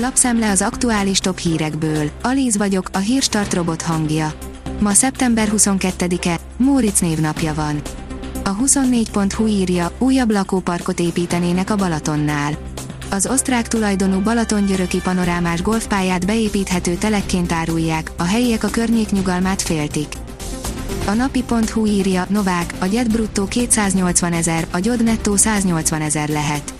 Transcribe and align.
Lapszemle 0.00 0.50
az 0.50 0.62
aktuális 0.62 1.18
top 1.18 1.38
hírekből. 1.38 2.10
Alíz 2.22 2.56
vagyok, 2.56 2.88
a 2.92 2.98
hírstart 2.98 3.54
robot 3.54 3.82
hangja. 3.82 4.32
Ma 4.80 4.92
szeptember 4.92 5.48
22-e, 5.56 6.38
Móricz 6.56 7.00
névnapja 7.00 7.54
van. 7.54 7.80
A 8.44 8.56
24.hu 8.56 9.46
írja, 9.46 9.92
újabb 9.98 10.30
lakóparkot 10.30 11.00
építenének 11.00 11.70
a 11.70 11.76
Balatonnál. 11.76 12.58
Az 13.10 13.26
osztrák 13.26 13.68
tulajdonú 13.68 14.20
Balatongyöröki 14.20 15.00
panorámás 15.00 15.62
golfpályát 15.62 16.26
beépíthető 16.26 16.94
telekként 16.94 17.52
árulják, 17.52 18.10
a 18.16 18.24
helyiek 18.24 18.64
a 18.64 18.68
környék 18.68 19.10
nyugalmát 19.10 19.62
féltik. 19.62 20.12
A 21.06 21.12
napi.hu 21.12 21.86
írja, 21.86 22.26
Novák, 22.28 22.74
a 22.78 22.84
jet 22.84 23.10
bruttó 23.10 23.44
280 23.44 24.32
ezer, 24.32 24.66
a 24.70 24.78
gyod 24.78 25.02
nettó 25.02 25.36
180 25.36 26.00
ezer 26.00 26.28
lehet. 26.28 26.74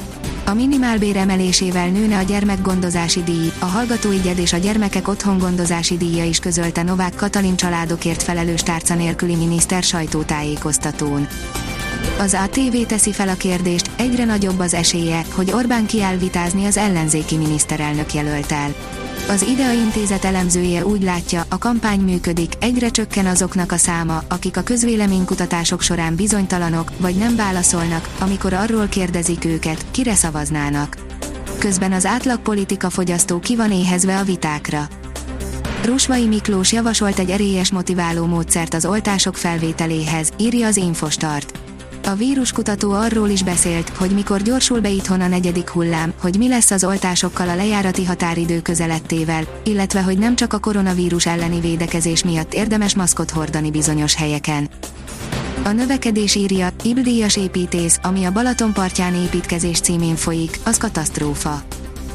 A 0.48 0.54
minimálbér 0.54 1.16
emelésével 1.16 1.88
nőne 1.88 2.18
a 2.18 2.22
gyermekgondozási 2.22 3.22
díj, 3.22 3.52
a 3.58 3.64
hallgatói 3.64 4.20
gyed 4.20 4.38
és 4.38 4.52
a 4.52 4.56
gyermekek 4.56 5.08
otthongondozási 5.08 5.96
díja 5.96 6.24
is 6.24 6.38
közölte 6.38 6.82
Novák 6.82 7.14
Katalin 7.14 7.56
családokért 7.56 8.22
felelős 8.22 8.62
tárca 8.62 8.94
nélküli 8.94 9.34
miniszter 9.34 9.82
sajtótájékoztatón. 9.82 11.26
Az 12.18 12.34
ATV 12.34 12.76
teszi 12.86 13.12
fel 13.12 13.28
a 13.28 13.34
kérdést, 13.34 13.90
egyre 13.96 14.24
nagyobb 14.24 14.58
az 14.58 14.74
esélye, 14.74 15.24
hogy 15.34 15.52
Orbán 15.52 15.86
kiáll 15.86 16.16
vitázni 16.16 16.64
az 16.64 16.76
ellenzéki 16.76 17.36
miniszterelnök 17.36 18.14
jelöltel. 18.14 18.74
Az 19.28 19.42
IDEA 19.42 19.72
intézet 19.72 20.24
elemzője 20.24 20.86
úgy 20.86 21.02
látja, 21.02 21.44
a 21.48 21.58
kampány 21.58 22.00
működik, 22.00 22.52
egyre 22.60 22.88
csökken 22.88 23.26
azoknak 23.26 23.72
a 23.72 23.76
száma, 23.76 24.22
akik 24.28 24.56
a 24.56 24.62
közvéleménykutatások 24.62 25.82
során 25.82 26.14
bizonytalanok, 26.14 26.92
vagy 26.96 27.16
nem 27.16 27.36
válaszolnak, 27.36 28.08
amikor 28.18 28.52
arról 28.52 28.86
kérdezik 28.86 29.44
őket, 29.44 29.84
kire 29.90 30.14
szavaznának. 30.14 30.96
Közben 31.58 31.92
az 31.92 32.06
átlag 32.06 32.40
politika 32.40 32.90
fogyasztó 32.90 33.38
ki 33.38 33.56
van 33.56 33.72
éhezve 33.72 34.18
a 34.18 34.24
vitákra. 34.24 34.88
Rusvai 35.84 36.26
Miklós 36.26 36.72
javasolt 36.72 37.18
egy 37.18 37.30
erélyes 37.30 37.72
motiváló 37.72 38.26
módszert 38.26 38.74
az 38.74 38.84
oltások 38.86 39.36
felvételéhez, 39.36 40.30
írja 40.38 40.66
az 40.66 40.76
Infostart. 40.76 41.67
A 42.08 42.14
víruskutató 42.14 42.92
arról 42.92 43.28
is 43.28 43.42
beszélt, 43.42 43.88
hogy 43.88 44.10
mikor 44.10 44.42
gyorsul 44.42 44.80
be 44.80 44.88
itthon 44.88 45.20
a 45.20 45.26
negyedik 45.26 45.68
hullám, 45.68 46.12
hogy 46.20 46.38
mi 46.38 46.48
lesz 46.48 46.70
az 46.70 46.84
oltásokkal 46.84 47.48
a 47.48 47.54
lejárati 47.54 48.04
határidő 48.04 48.60
közelettével, 48.60 49.44
illetve 49.64 50.02
hogy 50.02 50.18
nem 50.18 50.36
csak 50.36 50.52
a 50.52 50.58
koronavírus 50.58 51.26
elleni 51.26 51.60
védekezés 51.60 52.24
miatt 52.24 52.54
érdemes 52.54 52.94
maszkot 52.94 53.30
hordani 53.30 53.70
bizonyos 53.70 54.14
helyeken. 54.14 54.68
A 55.64 55.68
növekedés 55.68 56.34
írja, 56.34 56.68
Ibdíjas 56.82 57.36
építész, 57.36 57.98
ami 58.02 58.24
a 58.24 58.32
Balaton 58.32 58.72
partján 58.72 59.14
építkezés 59.14 59.80
címén 59.80 60.16
folyik, 60.16 60.58
az 60.64 60.76
katasztrófa. 60.76 61.62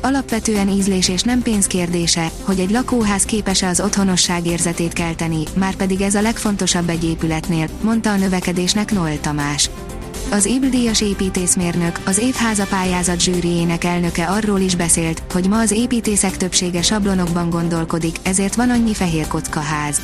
Alapvetően 0.06 0.70
ízlés 0.70 1.10
és 1.10 1.22
nem 1.22 1.42
pénz 1.42 1.68
kérdése, 1.68 2.32
hogy 2.42 2.60
egy 2.60 2.72
lakóház 2.72 3.24
képes-e 3.24 3.68
az 3.68 3.80
otthonosság 3.80 4.46
érzetét 4.46 4.94
kelteni, 4.94 5.44
már 5.54 5.76
pedig 5.76 6.02
ez 6.02 6.16
a 6.16 6.22
legfontosabb 6.22 6.90
egy 6.90 7.04
épületnél, 7.04 7.68
mondta 7.82 8.12
a 8.12 8.16
növekedésnek 8.16 8.92
Noel 8.92 9.20
Tamás. 9.20 9.70
Az 10.32 10.46
Ibdíjas 10.46 11.02
építészmérnök, 11.02 12.00
az 12.06 12.18
évháza 12.18 12.66
pályázat 12.66 13.22
zsűriének 13.22 13.84
elnöke 13.84 14.26
arról 14.26 14.60
is 14.60 14.76
beszélt, 14.76 15.24
hogy 15.34 15.48
ma 15.48 15.60
az 15.60 15.72
építészek 15.72 16.38
többsége 16.38 16.82
sablonokban 16.82 17.50
gondolkodik, 17.50 18.16
ezért 18.24 18.56
van 18.56 18.70
annyi 18.70 18.94
fehér 18.94 19.28
kocka 19.28 19.60
ház. 19.60 20.02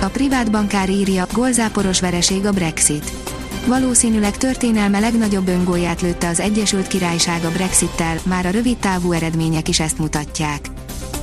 A 0.00 0.06
privát 0.06 0.50
bankár 0.50 0.90
írja, 0.90 1.26
golzáporos 1.32 2.00
vereség 2.00 2.46
a 2.46 2.52
Brexit. 2.52 3.23
Valószínűleg 3.66 4.36
történelme 4.36 4.98
legnagyobb 4.98 5.48
öngóját 5.48 6.02
lőtte 6.02 6.28
az 6.28 6.40
Egyesült 6.40 6.86
Királyság 6.86 7.44
a 7.44 7.50
Brexittel, 7.50 8.16
már 8.24 8.46
a 8.46 8.50
rövid 8.50 8.76
távú 8.76 9.12
eredmények 9.12 9.68
is 9.68 9.80
ezt 9.80 9.98
mutatják. 9.98 10.70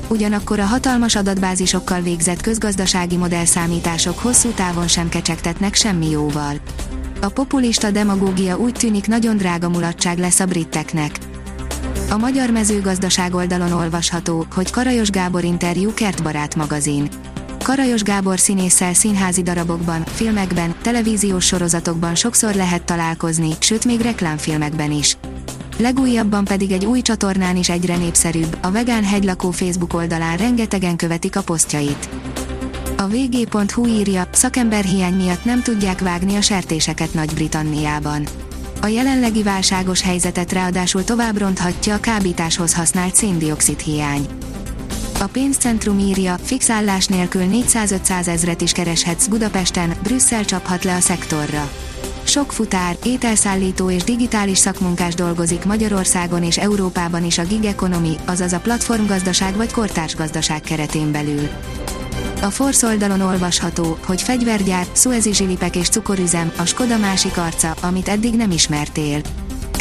Ugyanakkor 0.07 0.59
a 0.59 0.65
hatalmas 0.65 1.15
adatbázisokkal 1.15 2.01
végzett 2.01 2.41
közgazdasági 2.41 3.17
modellszámítások 3.17 4.19
hosszú 4.19 4.49
távon 4.49 4.87
sem 4.87 5.09
kecsegtetnek 5.09 5.75
semmi 5.75 6.09
jóval. 6.09 6.55
A 7.21 7.27
populista 7.27 7.91
demagógia 7.91 8.57
úgy 8.57 8.73
tűnik 8.73 9.07
nagyon 9.07 9.37
drága 9.37 9.69
mulatság 9.69 10.17
lesz 10.17 10.39
a 10.39 10.45
briteknek. 10.45 11.17
A 12.09 12.17
magyar 12.17 12.49
mezőgazdaság 12.49 13.35
oldalon 13.35 13.71
olvasható, 13.71 14.45
hogy 14.55 14.71
Karajos 14.71 15.09
Gábor 15.09 15.43
interjú 15.43 15.93
Kertbarát 15.93 16.55
magazin. 16.55 17.09
Karajos 17.63 18.03
Gábor 18.03 18.39
színésszel 18.39 18.93
színházi 18.93 19.41
darabokban, 19.41 20.03
filmekben, 20.05 20.75
televíziós 20.81 21.45
sorozatokban 21.45 22.15
sokszor 22.15 22.53
lehet 22.53 22.83
találkozni, 22.83 23.49
sőt 23.59 23.85
még 23.85 24.01
reklámfilmekben 24.01 24.91
is. 24.91 25.17
Legújabban 25.77 26.43
pedig 26.43 26.71
egy 26.71 26.85
új 26.85 27.01
csatornán 27.01 27.55
is 27.55 27.69
egyre 27.69 27.97
népszerűbb, 27.97 28.57
a 28.61 28.71
Vegán 28.71 29.03
Hegylakó 29.03 29.51
Facebook 29.51 29.93
oldalán 29.93 30.37
rengetegen 30.37 30.95
követik 30.95 31.35
a 31.35 31.41
posztjait. 31.41 32.09
A 32.97 33.07
vg.hu 33.07 33.85
írja, 33.85 34.27
szakemberhiány 34.31 35.13
miatt 35.13 35.45
nem 35.45 35.61
tudják 35.61 35.99
vágni 35.99 36.35
a 36.35 36.41
sertéseket 36.41 37.13
Nagy-Britanniában. 37.13 38.27
A 38.81 38.87
jelenlegi 38.87 39.43
válságos 39.43 40.01
helyzetet 40.01 40.51
ráadásul 40.51 41.03
tovább 41.03 41.37
ronthatja 41.37 41.93
a 41.93 41.99
kábításhoz 41.99 42.73
használt 42.73 43.15
széndiokszid 43.15 43.79
hiány. 43.79 44.27
A 45.21 45.27
pénzcentrum 45.27 45.99
írja, 45.99 46.37
fixállás 46.43 47.05
nélkül 47.05 47.43
400-500 47.51 48.27
ezret 48.27 48.61
is 48.61 48.71
kereshetsz 48.71 49.27
Budapesten, 49.27 49.93
Brüsszel 50.03 50.45
csaphat 50.45 50.83
le 50.83 50.95
a 50.95 50.99
szektorra. 50.99 51.71
Sok 52.23 52.51
futár, 52.51 52.97
ételszállító 53.03 53.89
és 53.89 54.03
digitális 54.03 54.57
szakmunkás 54.57 55.13
dolgozik 55.13 55.65
Magyarországon 55.65 56.43
és 56.43 56.57
Európában 56.57 57.25
is 57.25 57.37
a 57.37 57.43
gig 57.43 57.65
economy, 57.65 58.15
azaz 58.25 58.53
a 58.53 58.59
platformgazdaság 58.59 59.55
vagy 59.55 59.71
kortársgazdaság 59.71 60.61
keretén 60.61 61.11
belül. 61.11 61.49
A 62.41 62.49
Force 62.49 62.87
oldalon 62.87 63.21
olvasható, 63.21 63.97
hogy 64.05 64.21
fegyvergyár, 64.21 64.85
szuezi 64.91 65.33
zsilipek 65.33 65.75
és 65.75 65.89
cukorüzem, 65.89 66.51
a 66.57 66.65
Skoda 66.65 66.97
másik 66.97 67.37
arca, 67.37 67.75
amit 67.81 68.07
eddig 68.07 68.35
nem 68.35 68.51
ismertél. 68.51 69.21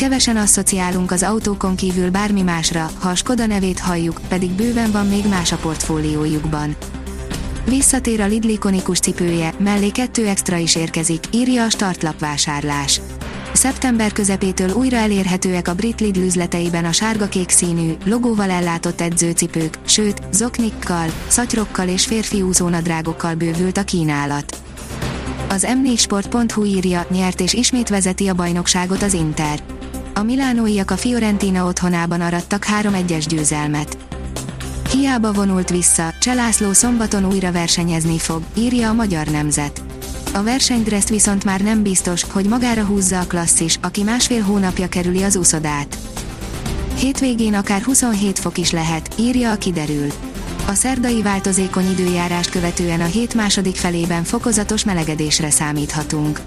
Kevesen 0.00 0.37
asszociálunk 0.37 1.11
az 1.11 1.22
autókon 1.22 1.77
kívül 1.77 2.11
bármi 2.11 2.43
másra, 2.43 2.91
ha 2.99 3.09
a 3.09 3.15
Skoda 3.15 3.47
nevét 3.47 3.78
halljuk, 3.78 4.21
pedig 4.28 4.50
bőven 4.50 4.91
van 4.91 5.06
még 5.06 5.27
más 5.28 5.53
a 5.53 5.56
portfóliójukban. 5.56 6.77
Visszatér 7.65 8.21
a 8.21 8.27
Lidl 8.27 8.49
ikonikus 8.49 8.99
cipője, 8.99 9.55
mellé 9.59 9.89
kettő 9.89 10.27
extra 10.27 10.56
is 10.56 10.75
érkezik, 10.75 11.25
írja 11.33 11.65
a 11.65 11.71
startlap 11.71 12.19
vásárlás. 12.19 13.00
Szeptember 13.53 14.12
közepétől 14.12 14.71
újra 14.71 14.97
elérhetőek 14.97 15.69
a 15.69 15.75
brit 15.75 16.00
Lidl 16.00 16.21
üzleteiben 16.21 16.84
a 16.84 16.93
sárga-kék 16.93 17.49
színű, 17.50 17.93
logóval 18.05 18.50
ellátott 18.50 19.00
edzőcipők, 19.00 19.78
sőt, 19.87 20.21
zoknikkal, 20.33 21.06
szatyrokkal 21.28 21.89
és 21.89 22.06
férfi 22.06 22.43
úszónadrágokkal 22.43 23.34
bővült 23.34 23.77
a 23.77 23.84
kínálat. 23.84 24.62
Az 25.49 25.66
m4sport.hu 25.69 26.65
írja, 26.65 27.06
nyert 27.10 27.41
és 27.41 27.53
ismét 27.53 27.89
vezeti 27.89 28.28
a 28.28 28.34
bajnokságot 28.34 29.03
az 29.03 29.12
Inter. 29.12 29.62
A 30.15 30.22
milánóiak 30.22 30.91
a 30.91 30.97
Fiorentina 30.97 31.66
otthonában 31.66 32.21
arattak 32.21 32.66
3-1-es 32.81 33.25
győzelmet. 33.28 33.97
Hiába 34.91 35.32
vonult 35.32 35.71
vissza, 35.71 36.15
Cselászló 36.21 36.72
szombaton 36.72 37.25
újra 37.25 37.53
versenyezni 37.53 38.19
fog, 38.19 38.43
írja 38.54 38.88
a 38.88 38.93
Magyar 38.93 39.26
Nemzet. 39.26 39.82
A 40.34 40.43
versenydreszt 40.43 41.09
viszont 41.09 41.44
már 41.44 41.60
nem 41.60 41.82
biztos, 41.82 42.25
hogy 42.32 42.47
magára 42.47 42.84
húzza 42.84 43.21
a 43.21 43.26
klasszis, 43.26 43.78
aki 43.82 44.03
másfél 44.03 44.43
hónapja 44.43 44.88
kerüli 44.88 45.22
az 45.22 45.37
úszodát. 45.37 45.98
Hétvégén 46.98 47.54
akár 47.54 47.82
27 47.82 48.38
fok 48.38 48.59
is 48.59 48.71
lehet, 48.71 49.15
írja 49.19 49.50
a 49.50 49.56
kiderül. 49.56 50.06
A 50.66 50.75
szerdai 50.75 51.22
változékony 51.22 51.91
időjárást 51.91 52.50
követően 52.50 53.00
a 53.00 53.04
hét 53.04 53.34
második 53.34 53.77
felében 53.77 54.25
fokozatos 54.25 54.84
melegedésre 54.84 55.50
számíthatunk. 55.50 56.41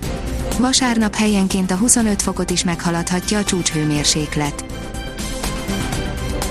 Vasárnap 0.58 1.16
helyenként 1.16 1.72
a 1.72 1.76
25 1.76 2.22
fokot 2.22 2.50
is 2.50 2.64
meghaladhatja 2.64 3.38
a 3.38 3.44
csúcshőmérséklet. 3.44 4.66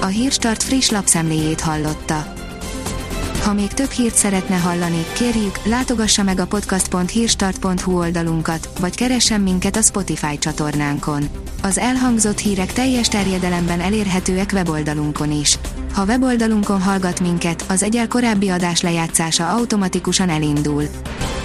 A 0.00 0.06
Hírstart 0.06 0.62
friss 0.62 0.88
lapszemléjét 0.88 1.60
hallotta. 1.60 2.32
Ha 3.42 3.52
még 3.52 3.72
több 3.72 3.90
hírt 3.90 4.14
szeretne 4.14 4.56
hallani, 4.56 5.04
kérjük, 5.12 5.64
látogassa 5.64 6.22
meg 6.22 6.38
a 6.38 6.46
podcast.hírstart.hu 6.46 7.98
oldalunkat, 7.98 8.68
vagy 8.80 8.96
keressen 8.96 9.40
minket 9.40 9.76
a 9.76 9.82
Spotify 9.82 10.38
csatornánkon. 10.38 11.28
Az 11.62 11.78
elhangzott 11.78 12.38
hírek 12.38 12.72
teljes 12.72 13.08
terjedelemben 13.08 13.80
elérhetőek 13.80 14.50
weboldalunkon 14.52 15.30
is. 15.30 15.58
Ha 15.94 16.04
weboldalunkon 16.04 16.82
hallgat 16.82 17.20
minket, 17.20 17.64
az 17.68 17.82
egyel 17.82 18.08
korábbi 18.08 18.48
adás 18.48 18.80
lejátszása 18.80 19.48
automatikusan 19.48 20.28
elindul. 20.28 20.84